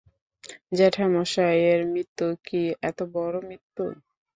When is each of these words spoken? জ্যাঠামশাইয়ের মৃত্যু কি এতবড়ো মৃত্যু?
জ্যাঠামশাইয়ের 0.77 1.81
মৃত্যু 1.93 2.27
কি 2.45 2.61
এতবড়ো 2.89 3.39
মৃত্যু? 3.49 3.85